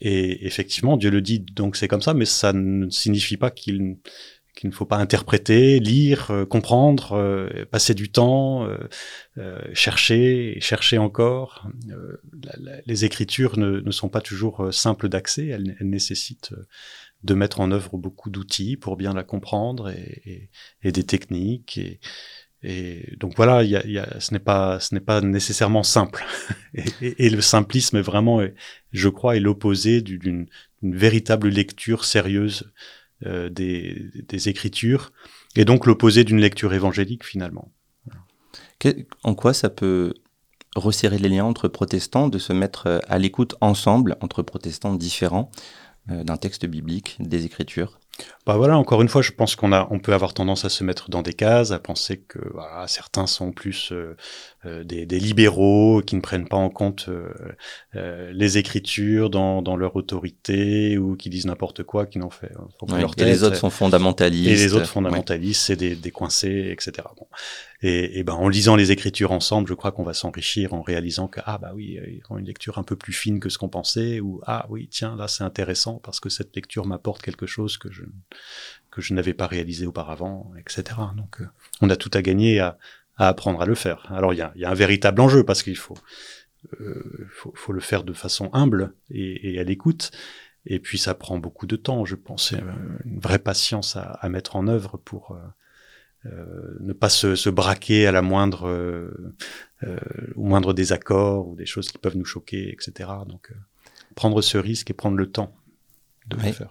et 0.00 0.46
effectivement 0.46 0.96
Dieu 0.96 1.10
le 1.10 1.20
dit 1.20 1.40
donc 1.40 1.76
c'est 1.76 1.88
comme 1.88 2.02
ça 2.02 2.14
mais 2.14 2.24
ça 2.24 2.52
ne 2.52 2.88
signifie 2.90 3.36
pas 3.36 3.50
qu'il 3.50 3.96
qu'il 4.60 4.68
ne 4.68 4.74
faut 4.74 4.84
pas 4.84 4.98
interpréter, 4.98 5.80
lire, 5.80 6.30
euh, 6.30 6.44
comprendre, 6.44 7.12
euh, 7.12 7.64
passer 7.70 7.94
du 7.94 8.10
temps, 8.10 8.68
euh, 9.38 9.58
chercher, 9.72 10.58
chercher 10.60 10.98
encore. 10.98 11.66
les 12.84 13.04
écritures 13.06 13.58
ne, 13.58 13.80
ne, 13.80 13.90
sont 13.90 14.10
pas 14.10 14.20
toujours 14.20 14.68
simples 14.70 15.08
d'accès, 15.08 15.46
elles, 15.46 15.76
nécessitent 15.80 16.52
de 17.22 17.34
mettre 17.34 17.60
en 17.60 17.70
œuvre 17.70 17.96
beaucoup 17.96 18.28
d'outils 18.28 18.76
pour 18.76 18.96
bien 18.96 19.14
la 19.14 19.24
comprendre 19.24 19.90
et, 19.90 20.22
et, 20.26 20.50
et 20.82 20.92
des 20.92 21.04
techniques. 21.04 21.78
Et, 21.78 22.00
et 22.62 23.16
donc 23.18 23.34
voilà, 23.36 23.62
ce 23.64 24.32
n'est 24.34 25.00
pas, 25.00 25.20
nécessairement 25.22 25.82
simple. 25.82 26.24
et, 27.00 27.30
le 27.30 27.40
simplisme 27.40 27.96
est 27.96 28.02
vraiment, 28.02 28.42
je 28.92 29.08
crois, 29.08 29.36
est 29.36 29.40
l'opposé 29.40 30.02
d'une 30.02 30.46
véritable 30.82 31.48
lecture 31.48 32.04
sérieuse 32.04 32.70
euh, 33.26 33.48
des, 33.50 34.48
écritures, 34.48 35.12
et 35.56 35.64
donc 35.64 35.86
l'opposé 35.86 36.24
d'une 36.24 36.40
lecture 36.40 36.72
évangélique 36.72 37.24
finalement. 37.24 37.70
En 39.24 39.34
quoi 39.34 39.52
ça 39.52 39.68
peut 39.68 40.14
resserrer 40.74 41.18
les 41.18 41.28
liens 41.28 41.44
entre 41.44 41.68
protestants, 41.68 42.28
de 42.28 42.38
se 42.38 42.54
mettre 42.54 43.02
à 43.06 43.18
l'écoute 43.18 43.56
ensemble 43.60 44.16
entre 44.22 44.42
protestants 44.42 44.94
différents 44.94 45.50
euh, 46.10 46.24
d'un 46.24 46.38
texte 46.38 46.64
biblique, 46.64 47.16
des 47.20 47.44
écritures? 47.44 47.99
Bah 48.46 48.56
voilà, 48.56 48.78
encore 48.78 49.02
une 49.02 49.08
fois, 49.08 49.22
je 49.22 49.32
pense 49.32 49.56
qu'on 49.56 49.98
peut 49.98 50.14
avoir 50.14 50.34
tendance 50.34 50.64
à 50.64 50.68
se 50.68 50.82
mettre 50.84 51.10
dans 51.10 51.22
des 51.22 51.32
cases, 51.32 51.70
à 51.70 51.78
penser 51.78 52.20
que 52.20 52.38
voilà, 52.52 52.86
certains 52.88 53.26
sont 53.26 53.52
plus 53.52 53.92
euh, 53.92 54.16
des, 54.64 55.06
des, 55.06 55.18
libéraux 55.18 56.02
qui 56.02 56.16
ne 56.16 56.20
prennent 56.20 56.46
pas 56.46 56.56
en 56.56 56.68
compte 56.68 57.08
euh, 57.08 58.30
les 58.32 58.58
écritures 58.58 59.30
dans, 59.30 59.62
dans, 59.62 59.76
leur 59.76 59.96
autorité 59.96 60.98
ou 60.98 61.16
qui 61.16 61.30
disent 61.30 61.46
n'importe 61.46 61.82
quoi, 61.82 62.06
qui 62.06 62.18
n'ont 62.18 62.30
fait. 62.30 62.52
et 63.16 63.24
les 63.24 63.42
autres 63.42 63.56
sont 63.56 63.70
fondamentalistes. 63.70 64.50
Et 64.50 64.54
les 64.54 64.74
autres 64.74 64.88
fondamentalistes, 64.88 65.62
c'est 65.62 65.76
des, 65.76 65.96
des, 65.96 66.10
coincés, 66.10 66.68
etc. 66.72 67.08
Bon. 67.16 67.26
Et, 67.82 68.18
et, 68.18 68.22
ben 68.22 68.34
en 68.34 68.48
lisant 68.48 68.76
les 68.76 68.92
écritures 68.92 69.32
ensemble, 69.32 69.66
je 69.66 69.74
crois 69.74 69.92
qu'on 69.92 70.04
va 70.04 70.12
s'enrichir 70.12 70.74
en 70.74 70.82
réalisant 70.82 71.26
que 71.26 71.40
ah 71.44 71.56
bah 71.56 71.72
oui, 71.74 71.98
ils 72.06 72.22
ont 72.28 72.36
une 72.36 72.46
lecture 72.46 72.76
un 72.76 72.82
peu 72.82 72.96
plus 72.96 73.14
fine 73.14 73.40
que 73.40 73.48
ce 73.48 73.56
qu'on 73.56 73.70
pensait, 73.70 74.20
ou 74.20 74.42
ah 74.46 74.66
oui 74.68 74.88
tiens 74.90 75.16
là 75.16 75.28
c'est 75.28 75.44
intéressant 75.44 76.00
parce 76.02 76.20
que 76.20 76.28
cette 76.28 76.54
lecture 76.54 76.84
m'apporte 76.84 77.22
quelque 77.22 77.46
chose 77.46 77.78
que 77.78 77.90
je 77.90 78.02
que 78.90 79.00
je 79.00 79.14
n'avais 79.14 79.34
pas 79.34 79.46
réalisé 79.46 79.86
auparavant, 79.86 80.52
etc. 80.58 80.98
Donc, 81.16 81.40
euh, 81.40 81.48
on 81.80 81.90
a 81.90 81.96
tout 81.96 82.10
à 82.12 82.22
gagner 82.22 82.60
à, 82.60 82.76
apprendre 83.28 83.60
à 83.60 83.66
le 83.66 83.74
faire. 83.74 84.06
Alors, 84.12 84.32
il 84.32 84.38
y 84.38 84.42
a, 84.42 84.70
un 84.70 84.74
véritable 84.74 85.20
enjeu 85.20 85.44
parce 85.44 85.62
qu'il 85.62 85.76
faut, 85.76 85.96
euh, 86.80 87.28
faut, 87.54 87.72
le 87.72 87.80
faire 87.80 88.04
de 88.04 88.12
façon 88.12 88.50
humble 88.52 88.94
et, 89.10 89.58
à 89.58 89.64
l'écoute. 89.64 90.10
Et 90.66 90.78
puis, 90.78 90.98
ça 90.98 91.14
prend 91.14 91.38
beaucoup 91.38 91.66
de 91.66 91.76
temps, 91.76 92.04
je 92.04 92.16
pense, 92.16 92.52
une 93.04 93.18
vraie 93.20 93.38
patience 93.38 93.96
à, 93.96 94.28
mettre 94.28 94.56
en 94.56 94.68
œuvre 94.68 94.98
pour 94.98 95.38
euh, 96.26 96.76
ne 96.80 96.92
pas 96.92 97.08
se, 97.08 97.48
braquer 97.48 98.06
à 98.06 98.12
la 98.12 98.22
moindre, 98.22 98.68
au 100.36 100.44
moindre 100.44 100.74
désaccord 100.74 101.48
ou 101.48 101.56
des 101.56 101.66
choses 101.66 101.90
qui 101.90 101.98
peuvent 101.98 102.16
nous 102.16 102.26
choquer, 102.26 102.70
etc. 102.72 103.08
Donc, 103.26 103.52
prendre 104.14 104.42
ce 104.42 104.58
risque 104.58 104.90
et 104.90 104.94
prendre 104.94 105.16
le 105.16 105.30
temps 105.30 105.56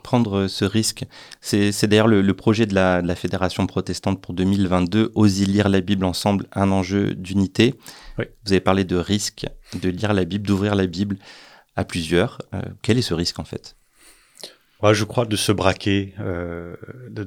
Prendre 0.03 0.47
ce 0.47 0.65
risque. 0.65 1.05
C'est 1.41 1.85
d'ailleurs 1.87 2.07
le, 2.07 2.33
projet 2.33 2.65
de 2.65 2.73
la, 2.73 3.15
Fédération 3.15 3.67
protestante 3.67 4.21
pour 4.21 4.33
2022, 4.33 5.11
Oser 5.15 5.45
lire 5.45 5.69
la 5.69 5.81
Bible 5.81 6.05
ensemble, 6.05 6.47
un 6.53 6.71
enjeu 6.71 7.13
d'unité. 7.13 7.75
Vous 8.17 8.51
avez 8.51 8.61
parlé 8.61 8.83
de 8.83 8.95
risque, 8.95 9.45
de 9.81 9.89
lire 9.89 10.13
la 10.13 10.25
Bible, 10.25 10.47
d'ouvrir 10.47 10.75
la 10.75 10.87
Bible 10.87 11.17
à 11.75 11.83
plusieurs. 11.83 12.41
Euh, 12.53 12.61
quel 12.81 12.97
est 12.97 13.03
ce 13.03 13.13
risque 13.13 13.39
en 13.39 13.45
fait? 13.45 13.75
Je 14.81 15.03
crois 15.03 15.25
de 15.25 15.35
se 15.35 15.51
braquer, 15.51 16.13
euh, 16.19 16.75
de, 17.09 17.23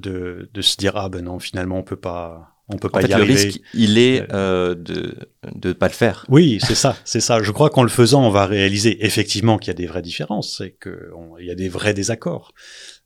de, 0.52 0.62
se 0.62 0.76
dire 0.76 0.97
ah 0.97 1.11
ben 1.11 1.23
non 1.23 1.38
finalement 1.38 1.79
on 1.79 1.83
peut 1.83 1.97
pas 1.97 2.57
on 2.73 2.76
peut 2.76 2.88
pas 2.88 3.02
y 3.02 3.12
arriver. 3.12 3.35
Le 3.35 3.41
risque, 3.41 3.61
il 3.75 3.99
est 3.99 4.26
euh, 4.33 4.75
de 4.75 5.17
ne 5.45 5.73
pas 5.73 5.88
le 5.88 5.95
faire. 5.95 6.25
Oui, 6.29 6.59
c'est 6.61 6.75
ça, 6.75 6.97
c'est 7.05 7.21
ça. 7.21 7.43
Je 7.43 7.50
crois 7.52 7.71
qu'en 7.71 7.83
le 7.83 7.88
faisant, 7.88 8.25
on 8.26 8.31
va 8.31 8.47
réaliser 8.47 9.05
effectivement 9.05 9.59
qu'il 9.59 9.69
y 9.69 9.71
a 9.71 9.75
des 9.75 9.87
vraies 9.87 10.02
différences 10.02 10.61
et 10.61 10.76
qu'il 10.83 11.47
y 11.47 11.50
a 11.50 11.55
des 11.55 11.69
vrais 11.69 11.95
désaccords. 11.95 12.52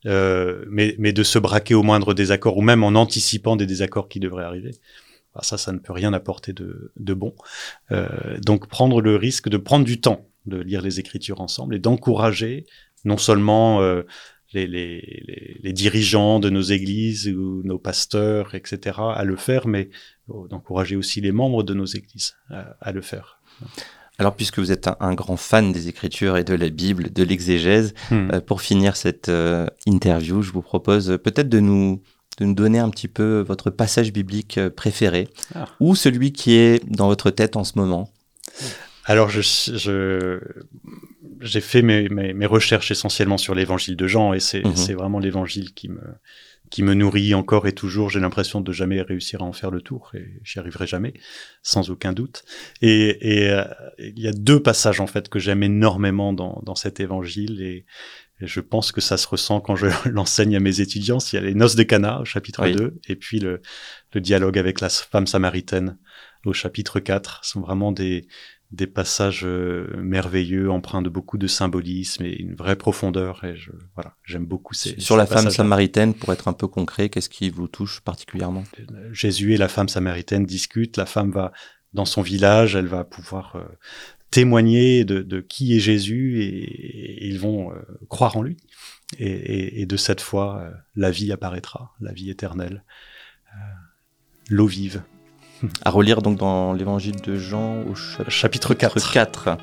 Euh, 0.05 0.65
mais, 0.69 0.95
mais 0.99 1.13
de 1.13 1.23
se 1.25 1.39
braquer 1.39 1.75
au 1.75 1.83
moindre 1.83 2.15
désaccord 2.15 2.57
ou 2.57 2.63
même 2.63 2.85
en 2.85 2.89
anticipant 2.89 3.57
des 3.57 3.67
désaccords 3.67 4.09
qui 4.09 4.21
devraient 4.21 4.45
arriver, 4.45 4.73
bah, 5.35 5.41
ça, 5.43 5.59
ça 5.59 5.73
ne 5.73 5.79
peut 5.79 5.93
rien 5.93 6.13
apporter 6.13 6.53
de, 6.53 6.93
de 6.97 7.15
bon. 7.15 7.35
Euh, 7.91 8.39
donc 8.39 8.69
prendre 8.69 9.01
le 9.01 9.17
risque 9.17 9.49
de 9.49 9.57
prendre 9.57 9.85
du 9.85 10.01
temps 10.01 10.29
de 10.45 10.59
lire 10.59 10.81
les 10.81 11.01
Écritures 11.01 11.41
ensemble 11.41 11.75
et 11.75 11.79
d'encourager 11.81 12.67
non 13.05 13.19
seulement 13.19 13.83
euh, 13.83 14.03
les, 14.57 14.67
les, 14.67 15.61
les, 15.63 15.73
dirigeants 15.73 16.41
de 16.41 16.49
nos 16.49 16.63
églises 16.63 17.29
ou 17.29 17.63
nos 17.65 17.79
pasteurs, 17.79 18.55
etc., 18.55 18.97
à 19.15 19.25
le 19.25 19.37
faire, 19.37 19.69
mais 19.69 19.91
euh, 20.31 20.49
d'encourager 20.49 20.97
aussi 20.97 21.21
les 21.21 21.33
membres 21.33 21.63
de 21.63 21.75
nos 21.75 21.85
églises 21.85 22.35
à, 22.49 22.93
le 22.93 23.03
faire. 23.03 23.39
Alors, 24.19 24.35
puisque 24.35 24.59
vous 24.59 24.73
êtes 24.73 24.89
un, 25.01 25.15
grand 25.15 25.37
fan 25.37 25.73
des 25.73 25.89
Écritures 25.89 26.37
et 26.39 26.45
de 26.45 26.55
la 26.55 26.71
Bible, 26.71 27.13
de 27.13 27.23
l'exégèse, 27.23 27.93
hmm. 28.11 28.31
euh, 28.33 28.41
pour 28.41 28.63
finir 28.63 28.97
cette 28.97 29.29
euh, 29.29 29.67
interview, 29.87 30.41
je 30.41 30.53
vous 30.53 30.63
propose 30.63 31.19
peut-être 31.23 31.51
de 31.51 31.61
nous, 31.61 32.03
de 32.39 32.47
nous 32.47 32.55
donner 32.55 32.79
un 32.79 32.89
petit 32.89 33.09
peu 33.09 33.45
votre 33.47 33.71
passage 33.71 34.13
biblique 34.13 34.59
préféré, 34.71 35.29
ah. 35.55 35.67
ou 35.81 35.95
celui 35.95 36.33
qui 36.33 36.55
est 36.55 36.85
dans 36.91 37.09
votre 37.09 37.31
tête 37.31 37.57
en 37.57 37.65
ce 37.65 37.79
moment. 37.79 38.11
Alors, 39.09 39.31
je, 39.31 39.41
je, 39.41 40.41
j'ai 41.41 41.61
fait 41.61 41.83
mes, 41.83 42.09
mes, 42.09 42.33
mes, 42.33 42.47
recherches 42.47 42.91
essentiellement 42.91 43.39
sur 43.39 43.55
l'évangile 43.55 43.97
de 43.97 44.07
Jean 44.07 44.33
et 44.33 44.41
c'est 44.41 44.65
mhm. 44.65 44.97
vraiment 44.97 45.19
l'évangile 45.19 45.73
qui 45.75 45.89
me, 45.89 46.01
qui 46.71 46.83
me 46.83 46.95
nourrit 46.95 47.35
encore 47.35 47.67
et 47.67 47.73
toujours. 47.73 48.11
J'ai 48.11 48.21
l'impression 48.21 48.61
de 48.61 48.73
jamais 48.73 49.01
réussir 49.03 49.43
à 49.43 49.45
en 49.45 49.53
faire 49.53 49.71
le 49.71 49.81
tour 49.81 50.11
et 50.15 50.41
j'y 50.43 50.59
arriverai 50.59 50.87
jamais, 50.87 51.15
sans 51.63 51.91
aucun 51.91 52.13
doute. 52.13 52.45
Et, 52.83 53.45
et 53.45 53.51
euh, 53.51 53.65
il 53.99 54.19
y 54.19 54.29
a 54.29 54.33
deux 54.33 54.61
passages 54.61 55.01
en 55.01 55.07
fait 55.07 55.29
que 55.29 55.39
j'aime 55.39 55.63
énormément 55.63 56.33
dans, 56.33 56.61
dans 56.65 56.75
cet 56.75 57.01
évangile 57.01 57.63
et, 57.63 57.87
je 58.43 58.61
pense 58.61 58.93
que 58.93 59.01
ça 59.01 59.17
se 59.17 59.27
ressent 59.27 59.63
quand 59.63 59.77
je 59.77 59.87
l'enseigne 60.11 60.57
à 60.57 60.61
mes 60.61 60.83
étudiants. 60.83 61.17
Il 61.33 61.37
y 61.37 61.39
a 61.39 61.41
les 61.41 61.55
noces 61.55 61.75
de 61.75 61.85
Cana 61.85 62.21
au 62.21 62.27
chapitre 62.27 62.69
2 62.69 63.01
et 63.09 63.17
puis 63.17 63.41
le, 63.41 63.63
le 64.13 64.21
dialogue 64.21 64.59
avec 64.59 64.83
la 64.83 64.91
femme 64.91 65.27
samaritaine 65.27 65.97
au 66.45 66.53
chapitre 66.53 67.01
4 67.01 67.45
sont 67.45 67.63
vraiment 67.63 67.93
des, 67.93 68.27
des 68.73 68.87
passages 68.87 69.45
euh, 69.45 69.87
merveilleux, 69.97 70.71
empreints 70.71 71.03
de 71.03 71.09
beaucoup 71.09 71.39
de 71.39 71.47
symbolisme 71.47 72.25
et 72.25 72.37
une 72.37 72.55
vraie 72.55 72.77
profondeur. 72.77 73.45
Et 73.45 73.57
je, 73.57 73.71
voilà, 73.95 74.17
j'aime 74.25 74.45
beaucoup 74.45 74.75
ces. 74.75 74.99
Sur 75.01 75.17
la 75.17 75.27
femme 75.27 75.51
samaritaine, 75.51 76.15
pour 76.15 76.33
être 76.33 76.49
un 76.49 76.53
peu 76.53 76.67
concret, 76.67 77.09
qu'est-ce 77.09 77.29
qui 77.29 77.51
vous 77.51 77.69
touche 77.69 78.01
particulièrement? 78.01 78.65
Jésus 79.13 79.55
et 79.55 79.57
la 79.57 79.69
femme 79.69 79.89
samaritaine 79.89 80.45
discutent. 80.45 80.97
La 80.97 81.07
femme 81.07 81.31
va 81.31 81.53
dans 81.93 82.05
son 82.05 82.23
village, 82.23 82.75
elle 82.75 82.89
va 82.89 83.05
pouvoir 83.05 83.57
euh, 83.57 83.65
témoigner 84.31 85.05
de, 85.05 85.23
de, 85.23 85.41
qui 85.41 85.77
est 85.77 85.81
Jésus 85.81 86.43
et, 86.43 87.27
ils 87.27 87.39
vont 87.39 87.73
euh, 87.73 87.77
croire 88.09 88.37
en 88.37 88.43
lui. 88.43 88.57
Et, 89.19 89.31
et, 89.31 89.81
et 89.83 89.87
de 89.87 89.97
cette 89.97 90.21
foi, 90.21 90.73
la 90.97 91.13
vie 91.13 91.31
apparaîtra, 91.31 91.95
la 92.01 92.13
vie 92.13 92.29
éternelle, 92.29 92.85
l'eau 94.51 94.67
vive 94.67 95.03
à 95.85 95.91
relire 95.91 96.23
donc 96.23 96.37
dans 96.39 96.73
l'évangile 96.73 97.17
de 97.25 97.37
Jean 97.37 97.77
au 97.91 97.95
chapitre 98.29 98.75
4. 98.75 99.13
4. 99.13 99.57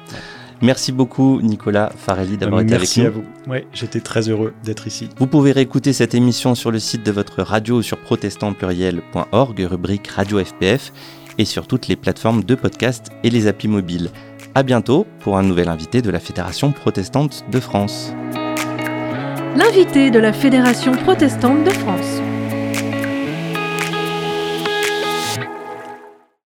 Merci 0.62 0.92
beaucoup 0.94 1.42
Nicolas 1.42 1.92
Farelli 1.98 2.38
d'avoir 2.38 2.62
été 2.62 2.74
avec 2.74 2.96
nous. 2.98 3.04
Merci 3.04 3.06
à 3.06 3.10
vous. 3.10 3.24
Oui, 3.48 3.60
j'étais 3.74 4.00
très 4.00 4.30
heureux 4.30 4.54
d'être 4.64 4.88
ici. 4.88 5.10
Vous 5.18 5.28
pouvez 5.28 5.52
réécouter 5.52 5.92
cette 5.92 6.16
émission 6.16 6.56
sur 6.56 6.72
le 6.72 6.80
site 6.80 7.06
de 7.06 7.12
votre 7.12 7.42
radio 7.44 7.82
sur 7.82 7.98
protestantpluriel.org, 7.98 9.68
rubrique 9.70 10.08
Radio 10.08 10.44
FPF. 10.44 10.94
et 11.38 11.46
sur 11.46 11.68
toutes 11.68 11.88
les 11.88 11.96
plateformes 11.96 12.44
de 12.44 12.56
podcast 12.56 13.08
et 13.24 13.30
les 13.30 13.48
applis 13.48 13.68
mobiles. 13.68 14.10
À 14.56 14.64
bientôt 14.64 15.08
pour 15.20 15.38
un 15.38 15.44
nouvel 15.44 15.68
invité 15.68 16.02
de 16.02 16.12
la 16.12 16.20
Fédération 16.20 16.72
protestante 16.72 17.44
de 17.52 17.60
France. 17.60 18.14
L'invité 19.56 20.12
de 20.12 20.20
la 20.20 20.32
Fédération 20.32 20.94
protestante 20.94 21.64
de 21.64 21.72
France. 21.72 22.22